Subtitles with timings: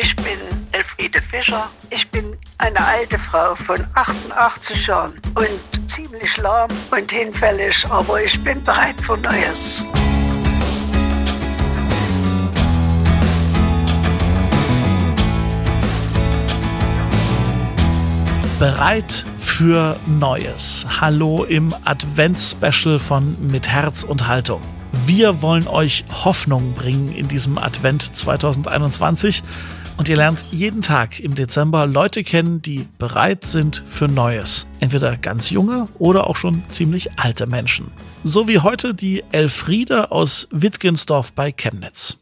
[0.00, 0.38] Ich bin
[0.70, 1.68] Elfriede Fischer.
[1.90, 8.40] Ich bin eine alte Frau von 88 Jahren und ziemlich lahm und hinfällig, aber ich
[8.44, 9.82] bin bereit für Neues.
[18.60, 20.86] Bereit für Neues.
[21.00, 24.62] Hallo im Advents-Special von Mit Herz und Haltung.
[25.06, 29.42] Wir wollen euch Hoffnung bringen in diesem Advent 2021
[29.98, 34.66] und ihr lernt jeden Tag im Dezember Leute kennen, die bereit sind für Neues.
[34.80, 37.90] Entweder ganz junge oder auch schon ziemlich alte Menschen.
[38.22, 42.18] So wie heute die Elfriede aus Wittgensdorf bei Chemnitz.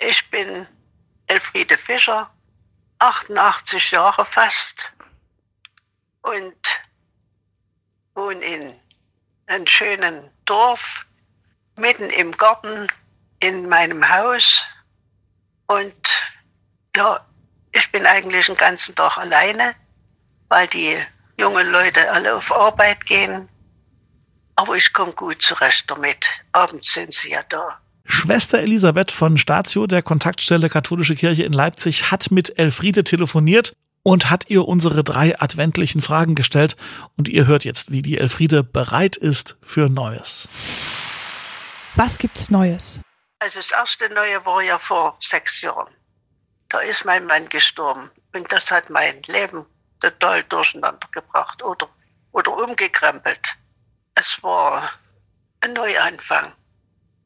[0.00, 0.66] Ich bin
[1.28, 2.28] Elfriede Fischer,
[2.98, 4.92] 88 Jahre fast
[6.22, 6.82] und
[8.14, 8.74] wohne in
[9.46, 11.06] einem schönen Dorf,
[11.76, 12.88] mitten im Garten
[13.38, 14.66] in meinem Haus.
[15.68, 16.31] Und
[16.96, 17.20] ja,
[17.72, 19.74] ich bin eigentlich den ganzen Tag alleine,
[20.48, 20.96] weil die
[21.38, 23.48] jungen Leute alle auf Arbeit gehen.
[24.56, 26.44] Aber ich komme gut zurecht damit.
[26.52, 27.78] Abends sind sie ja da.
[28.04, 34.28] Schwester Elisabeth von Statio der Kontaktstelle Katholische Kirche in Leipzig hat mit Elfriede telefoniert und
[34.28, 36.76] hat ihr unsere drei adventlichen Fragen gestellt.
[37.16, 40.48] Und ihr hört jetzt, wie die Elfriede bereit ist für Neues.
[41.94, 43.00] Was gibt's Neues?
[43.38, 45.88] Also das erste Neue war ja vor sechs Jahren.
[46.72, 48.10] Da ist mein Mann gestorben.
[48.34, 49.66] Und das hat mein Leben
[50.00, 51.86] total durcheinander gebracht oder,
[52.32, 53.58] oder umgekrempelt.
[54.14, 54.90] Es war
[55.60, 56.50] ein Neuanfang.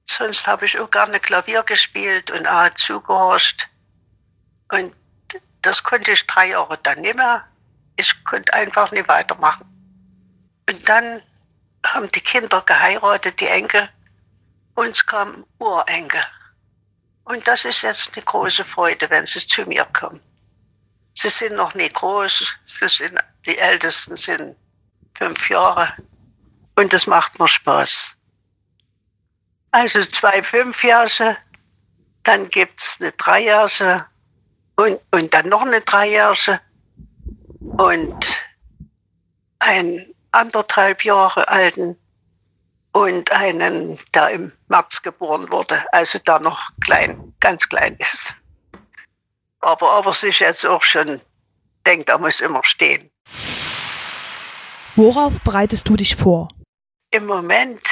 [0.04, 3.68] Sonst habe ich auch gerne Klavier gespielt und auch zugehorcht.
[4.72, 4.92] Und
[5.62, 7.46] das konnte ich drei Jahre dann nicht mehr.
[7.94, 9.64] Ich konnte einfach nicht weitermachen.
[10.68, 11.22] Und dann
[11.86, 13.88] haben die Kinder geheiratet, die Enkel.
[14.74, 16.24] Uns kamen Urenkel.
[17.26, 20.20] Und das ist jetzt eine große Freude, wenn sie zu mir kommen.
[21.12, 22.56] Sie sind noch nicht groß.
[22.64, 24.54] Sie sind, die Ältesten sind
[25.12, 25.92] fünf Jahre.
[26.76, 28.16] Und das macht mir Spaß.
[29.72, 31.36] Also zwei Fünfjährige,
[32.22, 34.06] dann gibt's eine Dreijährige
[34.76, 36.60] und, und dann noch eine Dreijährige
[37.58, 38.46] und
[39.58, 41.98] einen anderthalb Jahre alten
[42.96, 48.42] und einen, der im März geboren wurde, also der noch klein, ganz klein ist.
[49.60, 51.20] Aber, aber sich jetzt auch schon
[51.86, 53.10] denkt, er muss immer stehen.
[54.94, 56.48] Worauf bereitest du dich vor?
[57.10, 57.82] Im Moment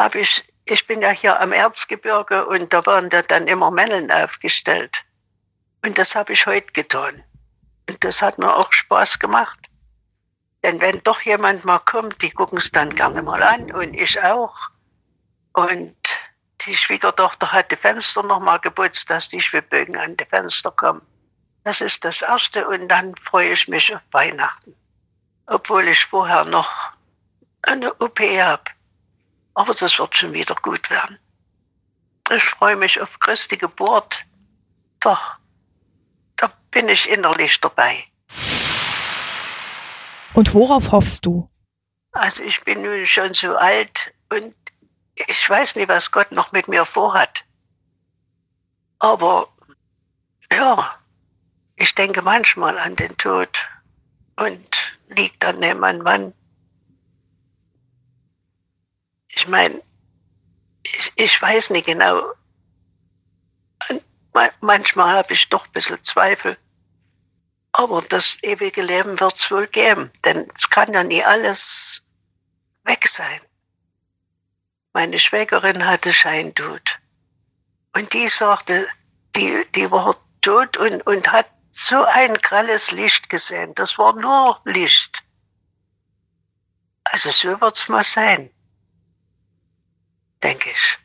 [0.00, 4.10] habe ich, ich bin ja hier am Erzgebirge und da werden da dann immer Männeln
[4.10, 5.04] aufgestellt.
[5.84, 7.22] Und das habe ich heute getan.
[7.88, 9.70] Und das hat mir auch Spaß gemacht.
[10.64, 14.20] Denn wenn doch jemand mal kommt, die gucken es dann gerne mal an und ich
[14.22, 14.70] auch.
[15.52, 15.94] Und
[16.62, 21.02] die Schwiegertochter hat die Fenster nochmal geputzt, dass die Schwibbögen an die Fenster kommen.
[21.64, 24.74] Das ist das Erste und dann freue ich mich auf Weihnachten.
[25.46, 26.92] Obwohl ich vorher noch
[27.60, 28.64] eine OP habe.
[29.52, 31.18] Aber das wird schon wieder gut werden.
[32.30, 34.24] Ich freue mich auf Christi Geburt.
[35.00, 35.36] Doch
[36.74, 38.04] bin ich innerlich dabei.
[40.34, 41.48] Und worauf hoffst du?
[42.10, 44.54] Also ich bin nun schon so alt und
[45.14, 47.44] ich weiß nicht, was Gott noch mit mir vorhat.
[48.98, 49.48] Aber
[50.52, 50.98] ja,
[51.76, 53.68] ich denke manchmal an den Tod
[54.36, 56.34] und liegt dann neben meinem Mann.
[59.28, 59.82] Ich meine,
[60.84, 62.32] ich, ich weiß nicht genau.
[64.60, 66.56] Manchmal habe ich doch ein bisschen Zweifel.
[67.76, 72.06] Aber das ewige Leben wird es wohl geben, denn es kann ja nie alles
[72.84, 73.40] weg sein.
[74.92, 77.00] Meine Schwägerin hatte Scheintod.
[77.92, 78.86] Und die sagte,
[79.34, 83.74] die, die war tot und, und hat so ein grelles Licht gesehen.
[83.74, 85.24] Das war nur Licht.
[87.02, 88.50] Also so wird's mal sein.
[90.44, 90.98] Denke ich.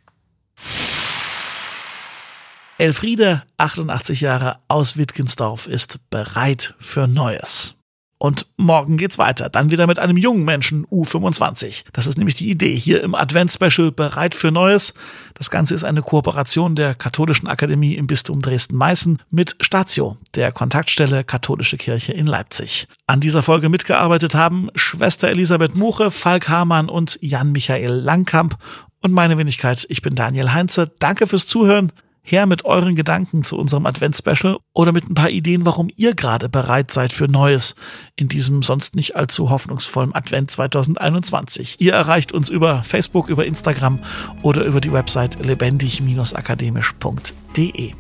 [2.80, 7.76] Elfriede, 88 Jahre aus Wittgensdorf, ist bereit für Neues.
[8.18, 9.50] Und morgen geht's weiter.
[9.50, 11.84] Dann wieder mit einem jungen Menschen, U25.
[11.92, 14.94] Das ist nämlich die Idee hier im Advent-Special Bereit für Neues.
[15.34, 21.26] Das Ganze ist eine Kooperation der Katholischen Akademie im Bistum Dresden-Meißen mit Statio, der Kontaktstelle
[21.26, 22.88] Katholische Kirche in Leipzig.
[23.08, 28.58] An dieser Folge mitgearbeitet haben Schwester Elisabeth Muche, Falk Hamann und Jan-Michael Langkamp.
[29.02, 30.92] Und meine Wenigkeit, ich bin Daniel Heinze.
[31.00, 35.66] Danke fürs Zuhören her mit euren Gedanken zu unserem Advents-Special oder mit ein paar Ideen,
[35.66, 37.76] warum ihr gerade bereit seid für Neues
[38.16, 41.78] in diesem sonst nicht allzu hoffnungsvollen Advent 2021.
[41.80, 44.00] Ihr erreicht uns über Facebook, über Instagram
[44.42, 47.94] oder über die Website lebendig-akademisch.de.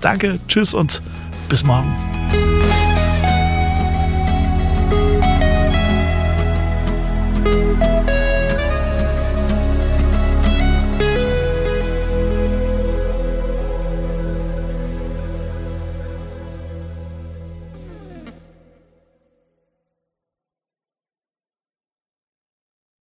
[0.00, 1.00] Danke, tschüss und
[1.48, 2.43] Bis morgen.